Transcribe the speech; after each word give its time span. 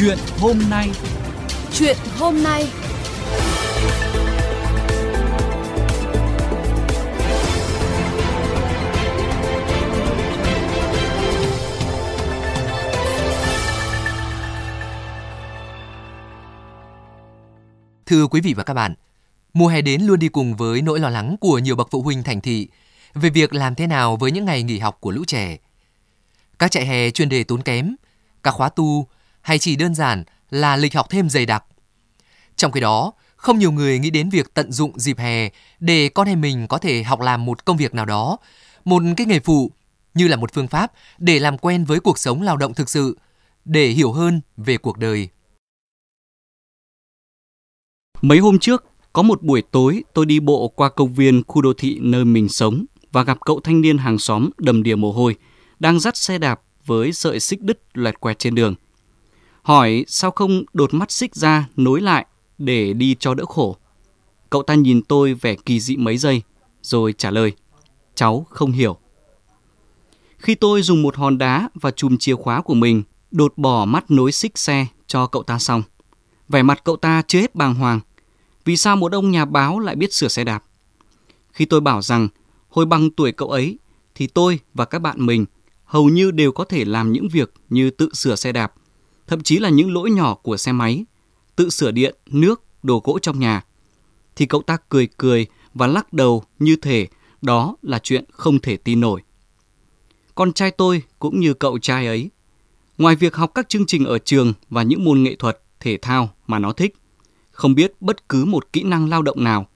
Chuyện 0.00 0.18
hôm 0.40 0.58
nay. 0.70 0.90
Chuyện 1.72 1.96
hôm 2.18 2.42
nay. 2.42 2.66
Thưa 18.06 18.26
quý 18.26 18.40
vị 18.40 18.54
và 18.54 18.62
các 18.62 18.74
bạn, 18.74 18.94
mùa 19.52 19.68
hè 19.68 19.82
đến 19.82 20.02
luôn 20.02 20.18
đi 20.18 20.28
cùng 20.28 20.56
với 20.56 20.82
nỗi 20.82 21.00
lo 21.00 21.08
lắng 21.08 21.36
của 21.40 21.58
nhiều 21.58 21.76
bậc 21.76 21.88
phụ 21.90 22.02
huynh 22.02 22.22
thành 22.22 22.40
thị 22.40 22.68
về 23.14 23.30
việc 23.30 23.54
làm 23.54 23.74
thế 23.74 23.86
nào 23.86 24.16
với 24.16 24.30
những 24.32 24.44
ngày 24.44 24.62
nghỉ 24.62 24.78
học 24.78 24.96
của 25.00 25.10
lũ 25.10 25.24
trẻ. 25.26 25.56
Các 26.58 26.70
trại 26.70 26.86
hè 26.86 27.10
chuyên 27.10 27.28
đề 27.28 27.44
tốn 27.44 27.62
kém, 27.62 27.94
các 28.42 28.50
khóa 28.50 28.68
tu 28.68 29.06
hay 29.48 29.58
chỉ 29.58 29.76
đơn 29.76 29.94
giản 29.94 30.24
là 30.50 30.76
lịch 30.76 30.94
học 30.94 31.06
thêm 31.10 31.28
dày 31.28 31.46
đặc. 31.46 31.64
Trong 32.56 32.72
khi 32.72 32.80
đó, 32.80 33.12
không 33.36 33.58
nhiều 33.58 33.72
người 33.72 33.98
nghĩ 33.98 34.10
đến 34.10 34.28
việc 34.28 34.54
tận 34.54 34.72
dụng 34.72 34.98
dịp 34.98 35.18
hè 35.18 35.50
để 35.80 36.08
con 36.08 36.28
em 36.28 36.40
mình 36.40 36.66
có 36.68 36.78
thể 36.78 37.02
học 37.02 37.20
làm 37.20 37.44
một 37.44 37.64
công 37.64 37.76
việc 37.76 37.94
nào 37.94 38.04
đó, 38.04 38.38
một 38.84 39.02
cái 39.16 39.26
nghề 39.26 39.40
phụ 39.40 39.70
như 40.14 40.28
là 40.28 40.36
một 40.36 40.54
phương 40.54 40.68
pháp 40.68 40.92
để 41.18 41.38
làm 41.38 41.58
quen 41.58 41.84
với 41.84 42.00
cuộc 42.00 42.18
sống 42.18 42.42
lao 42.42 42.56
động 42.56 42.74
thực 42.74 42.90
sự, 42.90 43.18
để 43.64 43.86
hiểu 43.88 44.12
hơn 44.12 44.40
về 44.56 44.78
cuộc 44.78 44.98
đời. 44.98 45.28
Mấy 48.20 48.38
hôm 48.38 48.58
trước, 48.58 48.86
có 49.12 49.22
một 49.22 49.42
buổi 49.42 49.62
tối 49.62 50.04
tôi 50.14 50.26
đi 50.26 50.40
bộ 50.40 50.68
qua 50.68 50.88
công 50.88 51.14
viên 51.14 51.42
khu 51.46 51.62
đô 51.62 51.72
thị 51.78 51.98
nơi 52.00 52.24
mình 52.24 52.48
sống 52.48 52.84
và 53.12 53.22
gặp 53.22 53.38
cậu 53.44 53.60
thanh 53.60 53.80
niên 53.80 53.98
hàng 53.98 54.18
xóm 54.18 54.50
đầm 54.58 54.82
đìa 54.82 54.94
mồ 54.94 55.12
hôi, 55.12 55.36
đang 55.78 56.00
dắt 56.00 56.16
xe 56.16 56.38
đạp 56.38 56.60
với 56.86 57.12
sợi 57.12 57.40
xích 57.40 57.62
đứt 57.62 57.80
loẹt 57.94 58.20
quẹt 58.20 58.38
trên 58.38 58.54
đường. 58.54 58.74
Hỏi 59.68 60.04
sao 60.08 60.30
không 60.30 60.62
đột 60.72 60.94
mắt 60.94 61.10
xích 61.10 61.34
ra 61.34 61.68
nối 61.76 62.00
lại 62.00 62.26
để 62.58 62.92
đi 62.92 63.16
cho 63.20 63.34
đỡ 63.34 63.44
khổ. 63.44 63.76
Cậu 64.50 64.62
ta 64.62 64.74
nhìn 64.74 65.02
tôi 65.02 65.34
vẻ 65.34 65.54
kỳ 65.54 65.80
dị 65.80 65.96
mấy 65.96 66.18
giây, 66.18 66.42
rồi 66.82 67.14
trả 67.18 67.30
lời, 67.30 67.52
cháu 68.14 68.46
không 68.50 68.72
hiểu. 68.72 68.96
Khi 70.38 70.54
tôi 70.54 70.82
dùng 70.82 71.02
một 71.02 71.16
hòn 71.16 71.38
đá 71.38 71.68
và 71.74 71.90
chùm 71.90 72.16
chìa 72.16 72.34
khóa 72.34 72.62
của 72.62 72.74
mình 72.74 73.02
đột 73.30 73.52
bỏ 73.56 73.84
mắt 73.84 74.10
nối 74.10 74.32
xích 74.32 74.58
xe 74.58 74.86
cho 75.06 75.26
cậu 75.26 75.42
ta 75.42 75.58
xong, 75.58 75.82
vẻ 76.48 76.62
mặt 76.62 76.84
cậu 76.84 76.96
ta 76.96 77.22
chưa 77.26 77.40
hết 77.40 77.54
bàng 77.54 77.74
hoàng. 77.74 78.00
Vì 78.64 78.76
sao 78.76 78.96
một 78.96 79.12
ông 79.12 79.30
nhà 79.30 79.44
báo 79.44 79.78
lại 79.78 79.96
biết 79.96 80.12
sửa 80.12 80.28
xe 80.28 80.44
đạp? 80.44 80.64
Khi 81.52 81.64
tôi 81.64 81.80
bảo 81.80 82.02
rằng 82.02 82.28
hồi 82.68 82.86
bằng 82.86 83.10
tuổi 83.10 83.32
cậu 83.32 83.48
ấy 83.48 83.78
thì 84.14 84.26
tôi 84.26 84.58
và 84.74 84.84
các 84.84 84.98
bạn 84.98 85.26
mình 85.26 85.44
hầu 85.84 86.08
như 86.08 86.30
đều 86.30 86.52
có 86.52 86.64
thể 86.64 86.84
làm 86.84 87.12
những 87.12 87.28
việc 87.28 87.52
như 87.70 87.90
tự 87.90 88.10
sửa 88.14 88.36
xe 88.36 88.52
đạp, 88.52 88.72
thậm 89.28 89.42
chí 89.42 89.58
là 89.58 89.68
những 89.68 89.94
lỗi 89.94 90.10
nhỏ 90.10 90.34
của 90.34 90.56
xe 90.56 90.72
máy, 90.72 91.04
tự 91.56 91.70
sửa 91.70 91.90
điện, 91.90 92.14
nước, 92.26 92.62
đồ 92.82 93.02
gỗ 93.04 93.18
trong 93.18 93.40
nhà. 93.40 93.64
Thì 94.36 94.46
cậu 94.46 94.62
ta 94.62 94.76
cười 94.88 95.08
cười 95.16 95.46
và 95.74 95.86
lắc 95.86 96.12
đầu 96.12 96.44
như 96.58 96.76
thể 96.76 97.08
đó 97.42 97.76
là 97.82 97.98
chuyện 97.98 98.24
không 98.30 98.58
thể 98.58 98.76
tin 98.76 99.00
nổi. 99.00 99.22
Con 100.34 100.52
trai 100.52 100.70
tôi 100.70 101.02
cũng 101.18 101.40
như 101.40 101.54
cậu 101.54 101.78
trai 101.78 102.06
ấy. 102.06 102.30
Ngoài 102.98 103.16
việc 103.16 103.36
học 103.36 103.50
các 103.54 103.68
chương 103.68 103.86
trình 103.86 104.04
ở 104.04 104.18
trường 104.18 104.52
và 104.70 104.82
những 104.82 105.04
môn 105.04 105.22
nghệ 105.22 105.36
thuật, 105.36 105.62
thể 105.80 105.98
thao 106.02 106.30
mà 106.46 106.58
nó 106.58 106.72
thích, 106.72 106.96
không 107.50 107.74
biết 107.74 107.92
bất 108.00 108.28
cứ 108.28 108.44
một 108.44 108.72
kỹ 108.72 108.82
năng 108.82 109.08
lao 109.08 109.22
động 109.22 109.44
nào. 109.44 109.66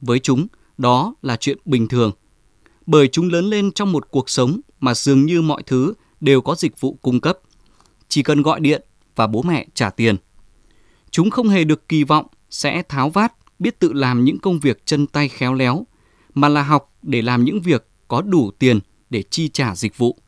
Với 0.00 0.18
chúng, 0.18 0.46
đó 0.78 1.14
là 1.22 1.36
chuyện 1.36 1.58
bình 1.64 1.88
thường. 1.88 2.12
Bởi 2.86 3.08
chúng 3.08 3.28
lớn 3.28 3.44
lên 3.44 3.72
trong 3.72 3.92
một 3.92 4.10
cuộc 4.10 4.30
sống 4.30 4.60
mà 4.80 4.94
dường 4.94 5.26
như 5.26 5.42
mọi 5.42 5.62
thứ 5.62 5.94
đều 6.20 6.40
có 6.40 6.54
dịch 6.54 6.80
vụ 6.80 6.98
cung 7.02 7.20
cấp. 7.20 7.38
Chỉ 8.08 8.22
cần 8.22 8.42
gọi 8.42 8.60
điện 8.60 8.82
và 9.16 9.26
bố 9.26 9.42
mẹ 9.42 9.66
trả 9.74 9.90
tiền. 9.90 10.16
Chúng 11.10 11.30
không 11.30 11.48
hề 11.48 11.64
được 11.64 11.88
kỳ 11.88 12.04
vọng 12.04 12.26
sẽ 12.50 12.82
tháo 12.82 13.10
vát, 13.10 13.32
biết 13.58 13.78
tự 13.78 13.92
làm 13.92 14.24
những 14.24 14.38
công 14.38 14.60
việc 14.60 14.86
chân 14.86 15.06
tay 15.06 15.28
khéo 15.28 15.54
léo, 15.54 15.86
mà 16.34 16.48
là 16.48 16.62
học 16.62 16.92
để 17.02 17.22
làm 17.22 17.44
những 17.44 17.60
việc 17.60 17.86
có 18.08 18.22
đủ 18.22 18.50
tiền 18.58 18.80
để 19.10 19.22
chi 19.30 19.48
trả 19.48 19.74
dịch 19.74 19.98
vụ. 19.98 20.18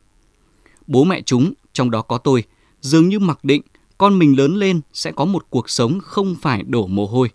Bố 0.87 1.03
mẹ 1.03 1.21
chúng, 1.21 1.53
trong 1.73 1.91
đó 1.91 2.01
có 2.01 2.17
tôi, 2.17 2.43
dường 2.81 3.09
như 3.09 3.19
mặc 3.19 3.39
định 3.43 3.61
con 3.97 4.19
mình 4.19 4.37
lớn 4.37 4.55
lên 4.55 4.81
sẽ 4.93 5.11
có 5.11 5.25
một 5.25 5.45
cuộc 5.49 5.69
sống 5.69 5.99
không 5.99 6.35
phải 6.41 6.63
đổ 6.63 6.87
mồ 6.87 7.05
hôi. 7.05 7.29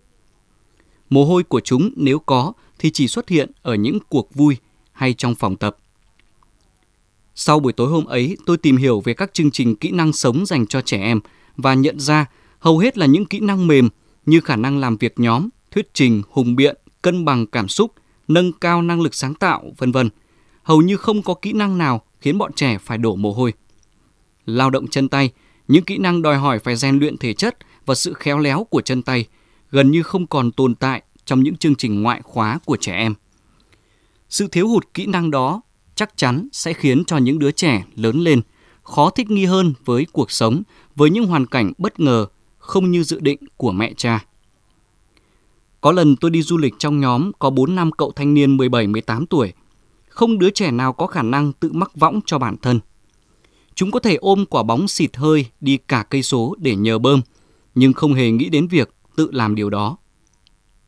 Mồ 1.09 1.25
hôi 1.25 1.43
của 1.43 1.59
chúng 1.59 1.89
nếu 1.95 2.19
có 2.19 2.53
thì 2.79 2.91
chỉ 2.91 3.07
xuất 3.07 3.29
hiện 3.29 3.51
ở 3.61 3.75
những 3.75 3.99
cuộc 4.09 4.35
vui 4.35 4.57
hay 4.91 5.13
trong 5.13 5.35
phòng 5.35 5.55
tập. 5.55 5.77
Sau 7.35 7.59
buổi 7.59 7.73
tối 7.73 7.87
hôm 7.87 8.05
ấy, 8.05 8.37
tôi 8.45 8.57
tìm 8.57 8.77
hiểu 8.77 9.01
về 9.01 9.13
các 9.13 9.33
chương 9.33 9.51
trình 9.51 9.75
kỹ 9.75 9.91
năng 9.91 10.13
sống 10.13 10.45
dành 10.45 10.67
cho 10.67 10.81
trẻ 10.81 11.01
em 11.01 11.19
và 11.57 11.73
nhận 11.73 11.99
ra 11.99 12.25
hầu 12.59 12.77
hết 12.77 12.97
là 12.97 13.05
những 13.05 13.25
kỹ 13.25 13.39
năng 13.39 13.67
mềm 13.67 13.89
như 14.25 14.41
khả 14.41 14.55
năng 14.55 14.79
làm 14.79 14.97
việc 14.97 15.13
nhóm, 15.19 15.49
thuyết 15.71 15.93
trình, 15.93 16.21
hùng 16.29 16.55
biện, 16.55 16.77
cân 17.01 17.25
bằng 17.25 17.47
cảm 17.47 17.67
xúc, 17.67 17.91
nâng 18.27 18.51
cao 18.53 18.81
năng 18.81 19.01
lực 19.01 19.15
sáng 19.15 19.33
tạo, 19.33 19.63
vân 19.77 19.91
vân. 19.91 20.09
Hầu 20.63 20.81
như 20.81 20.97
không 20.97 21.21
có 21.21 21.33
kỹ 21.33 21.53
năng 21.53 21.77
nào 21.77 22.01
khiến 22.21 22.37
bọn 22.37 22.53
trẻ 22.53 22.77
phải 22.77 22.97
đổ 22.97 23.15
mồ 23.15 23.31
hôi. 23.31 23.53
Lao 24.45 24.69
động 24.69 24.87
chân 24.87 25.09
tay, 25.09 25.29
những 25.67 25.83
kỹ 25.83 25.97
năng 25.97 26.21
đòi 26.21 26.37
hỏi 26.37 26.59
phải 26.59 26.75
rèn 26.75 26.99
luyện 26.99 27.17
thể 27.17 27.33
chất 27.33 27.57
và 27.85 27.95
sự 27.95 28.13
khéo 28.13 28.39
léo 28.39 28.63
của 28.63 28.81
chân 28.81 29.01
tay 29.01 29.25
gần 29.71 29.91
như 29.91 30.03
không 30.03 30.27
còn 30.27 30.51
tồn 30.51 30.75
tại 30.75 31.01
trong 31.25 31.43
những 31.43 31.57
chương 31.57 31.75
trình 31.75 32.01
ngoại 32.01 32.21
khóa 32.23 32.59
của 32.65 32.77
trẻ 32.77 32.95
em. 32.95 33.13
Sự 34.29 34.47
thiếu 34.47 34.67
hụt 34.67 34.87
kỹ 34.93 35.05
năng 35.05 35.31
đó 35.31 35.61
chắc 35.95 36.17
chắn 36.17 36.47
sẽ 36.51 36.73
khiến 36.73 37.05
cho 37.05 37.17
những 37.17 37.39
đứa 37.39 37.51
trẻ 37.51 37.83
lớn 37.95 38.19
lên 38.19 38.41
khó 38.83 39.09
thích 39.09 39.29
nghi 39.29 39.45
hơn 39.45 39.73
với 39.85 40.07
cuộc 40.11 40.31
sống 40.31 40.63
với 40.95 41.09
những 41.09 41.25
hoàn 41.25 41.45
cảnh 41.45 41.73
bất 41.77 41.99
ngờ 41.99 42.25
không 42.57 42.91
như 42.91 43.03
dự 43.03 43.19
định 43.19 43.39
của 43.57 43.71
mẹ 43.71 43.93
cha. 43.97 44.25
Có 45.81 45.91
lần 45.91 46.15
tôi 46.15 46.31
đi 46.31 46.41
du 46.41 46.57
lịch 46.57 46.73
trong 46.79 46.99
nhóm 46.99 47.31
có 47.39 47.49
4 47.49 47.75
năm 47.75 47.91
cậu 47.91 48.11
thanh 48.11 48.33
niên 48.33 48.57
17-18 48.57 49.25
tuổi. 49.25 49.53
Không 50.09 50.39
đứa 50.39 50.49
trẻ 50.49 50.71
nào 50.71 50.93
có 50.93 51.07
khả 51.07 51.21
năng 51.21 51.53
tự 51.53 51.71
mắc 51.73 51.91
võng 51.95 52.21
cho 52.25 52.39
bản 52.39 52.55
thân. 52.61 52.79
Chúng 53.75 53.91
có 53.91 53.99
thể 53.99 54.15
ôm 54.15 54.45
quả 54.45 54.63
bóng 54.63 54.87
xịt 54.87 55.17
hơi 55.17 55.45
đi 55.61 55.77
cả 55.77 56.03
cây 56.09 56.23
số 56.23 56.55
để 56.57 56.75
nhờ 56.75 56.99
bơm, 56.99 57.21
nhưng 57.75 57.93
không 57.93 58.13
hề 58.13 58.31
nghĩ 58.31 58.49
đến 58.49 58.67
việc 58.67 58.95
tự 59.15 59.29
làm 59.31 59.55
điều 59.55 59.69
đó. 59.69 59.97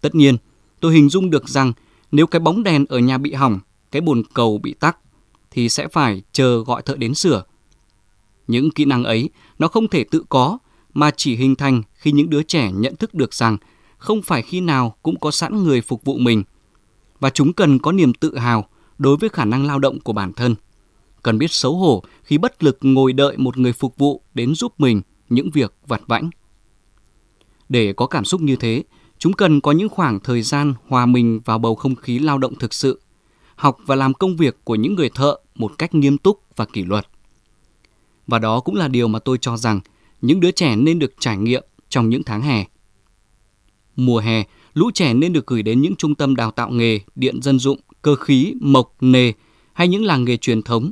Tất 0.01 0.15
nhiên, 0.15 0.37
tôi 0.79 0.93
hình 0.93 1.09
dung 1.09 1.29
được 1.29 1.49
rằng 1.49 1.73
nếu 2.11 2.27
cái 2.27 2.39
bóng 2.39 2.63
đèn 2.63 2.85
ở 2.85 2.99
nhà 2.99 3.17
bị 3.17 3.33
hỏng, 3.33 3.59
cái 3.95 4.01
bồn 4.01 4.23
cầu 4.33 4.57
bị 4.57 4.73
tắc, 4.73 4.97
thì 5.51 5.69
sẽ 5.69 5.87
phải 5.87 6.21
chờ 6.31 6.63
gọi 6.63 6.81
thợ 6.81 6.95
đến 6.95 7.13
sửa. 7.13 7.43
Những 8.47 8.71
kỹ 8.71 8.85
năng 8.85 9.03
ấy 9.03 9.29
nó 9.59 9.67
không 9.67 9.87
thể 9.87 10.03
tự 10.11 10.23
có 10.29 10.57
mà 10.93 11.11
chỉ 11.17 11.35
hình 11.35 11.55
thành 11.55 11.83
khi 11.93 12.11
những 12.11 12.29
đứa 12.29 12.43
trẻ 12.43 12.71
nhận 12.71 12.95
thức 12.95 13.13
được 13.13 13.33
rằng 13.33 13.57
không 13.97 14.21
phải 14.21 14.41
khi 14.41 14.61
nào 14.61 14.95
cũng 15.03 15.19
có 15.19 15.31
sẵn 15.31 15.63
người 15.63 15.81
phục 15.81 16.03
vụ 16.03 16.17
mình 16.17 16.43
và 17.19 17.29
chúng 17.29 17.53
cần 17.53 17.79
có 17.79 17.91
niềm 17.91 18.13
tự 18.13 18.37
hào 18.37 18.65
đối 18.97 19.17
với 19.17 19.29
khả 19.29 19.45
năng 19.45 19.65
lao 19.65 19.79
động 19.79 19.99
của 19.99 20.13
bản 20.13 20.33
thân. 20.33 20.55
Cần 21.23 21.37
biết 21.37 21.51
xấu 21.51 21.75
hổ 21.75 22.03
khi 22.23 22.37
bất 22.37 22.63
lực 22.63 22.77
ngồi 22.81 23.13
đợi 23.13 23.37
một 23.37 23.57
người 23.57 23.73
phục 23.73 23.97
vụ 23.97 24.21
đến 24.33 24.55
giúp 24.55 24.73
mình 24.77 25.01
những 25.29 25.49
việc 25.51 25.73
vặt 25.87 26.01
vãnh. 26.07 26.29
Để 27.69 27.93
có 27.93 28.07
cảm 28.07 28.25
xúc 28.25 28.41
như 28.41 28.55
thế, 28.55 28.83
chúng 29.17 29.33
cần 29.33 29.61
có 29.61 29.71
những 29.71 29.89
khoảng 29.89 30.19
thời 30.19 30.41
gian 30.41 30.73
hòa 30.87 31.05
mình 31.05 31.39
vào 31.45 31.59
bầu 31.59 31.75
không 31.75 31.95
khí 31.95 32.19
lao 32.19 32.37
động 32.37 32.55
thực 32.55 32.73
sự, 32.73 33.01
học 33.55 33.77
và 33.85 33.95
làm 33.95 34.13
công 34.13 34.37
việc 34.37 34.57
của 34.63 34.75
những 34.75 34.95
người 34.95 35.09
thợ 35.09 35.35
một 35.55 35.71
cách 35.77 35.95
nghiêm 35.95 36.17
túc 36.17 36.41
và 36.55 36.65
kỷ 36.65 36.83
luật. 36.83 37.07
Và 38.27 38.39
đó 38.39 38.59
cũng 38.59 38.75
là 38.75 38.87
điều 38.87 39.07
mà 39.07 39.19
tôi 39.19 39.37
cho 39.41 39.57
rằng 39.57 39.79
những 40.21 40.39
đứa 40.39 40.51
trẻ 40.51 40.75
nên 40.75 40.99
được 40.99 41.13
trải 41.19 41.37
nghiệm 41.37 41.63
trong 41.89 42.09
những 42.09 42.23
tháng 42.23 42.41
hè. 42.41 42.65
Mùa 43.95 44.19
hè, 44.19 44.43
lũ 44.73 44.91
trẻ 44.93 45.13
nên 45.13 45.33
được 45.33 45.47
gửi 45.47 45.63
đến 45.63 45.81
những 45.81 45.95
trung 45.95 46.15
tâm 46.15 46.35
đào 46.35 46.51
tạo 46.51 46.69
nghề, 46.69 46.99
điện 47.15 47.41
dân 47.41 47.59
dụng, 47.59 47.79
cơ 48.01 48.15
khí, 48.15 48.53
mộc, 48.61 48.95
nề 49.01 49.31
hay 49.73 49.87
những 49.87 50.05
làng 50.05 50.23
nghề 50.23 50.37
truyền 50.37 50.61
thống. 50.61 50.91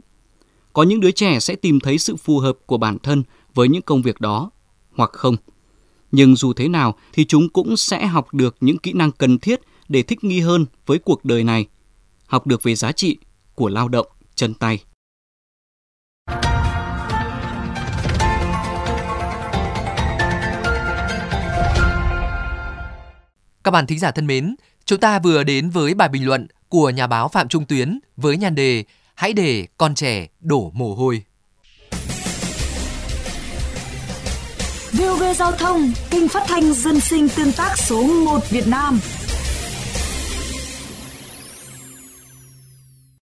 Có 0.74 0.84
những 0.84 1.00
đứa 1.00 1.12
trẻ 1.12 1.40
sẽ 1.40 1.56
tìm 1.56 1.80
thấy 1.80 1.98
sự 1.98 2.16
phù 2.16 2.40
hợp 2.40 2.58
của 2.66 2.78
bản 2.78 2.98
thân 3.04 3.24
với 3.54 3.68
những 3.68 3.82
công 3.82 4.02
việc 4.02 4.22
đó, 4.22 4.52
hoặc 4.96 5.10
không. 5.14 5.36
Nhưng 6.12 6.36
dù 6.36 6.54
thế 6.54 6.68
nào 6.68 6.96
thì 7.14 7.26
chúng 7.26 7.50
cũng 7.50 7.78
sẽ 7.78 8.08
học 8.08 8.34
được 8.34 8.56
những 8.62 8.78
kỹ 8.78 8.94
năng 8.94 9.12
cần 9.12 9.40
thiết 9.40 9.62
để 9.90 10.04
thích 10.04 10.24
nghi 10.24 10.40
hơn 10.40 10.66
với 10.86 11.00
cuộc 11.00 11.26
đời 11.26 11.44
này, 11.44 11.66
học 12.34 12.48
được 12.48 12.64
về 12.64 12.76
giá 12.76 12.92
trị 12.92 13.18
của 13.56 13.70
lao 13.70 13.88
động 13.88 14.08
chân 14.36 14.54
tay. 14.54 14.84
Các 23.64 23.72
bạn 23.72 23.88
thính 23.88 24.00
giả 24.00 24.12
thân 24.12 24.28
mến, 24.28 24.56
chúng 24.86 25.00
ta 25.00 25.20
vừa 25.20 25.44
đến 25.44 25.70
với 25.70 25.94
bài 25.94 26.10
bình 26.10 26.26
luận 26.26 26.48
của 26.70 26.90
nhà 26.90 27.08
báo 27.08 27.28
Phạm 27.28 27.48
Trung 27.48 27.66
Tuyến 27.66 28.00
với 28.18 28.38
nhan 28.38 28.56
đề 28.56 28.84
Hãy 29.16 29.34
để 29.34 29.68
con 29.78 29.96
trẻ 29.96 30.28
đổ 30.40 30.72
mồ 30.74 30.96
hôi. 30.96 31.24
VOV 34.92 35.24
Giao 35.36 35.52
thông, 35.52 35.92
kênh 36.10 36.28
phát 36.28 36.44
thanh 36.48 36.74
dân 36.74 37.00
sinh 37.00 37.30
tương 37.30 37.52
tác 37.52 37.78
số 37.78 38.04
1 38.26 38.50
Việt 38.50 38.68
Nam– 38.68 39.00